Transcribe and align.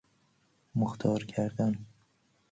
مختار 0.75 1.25
کردن 1.25 1.85